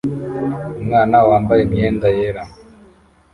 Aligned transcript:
Umwana 0.79 1.15
wambaye 1.29 1.61
imyenda 1.63 2.07
yera 2.17 2.43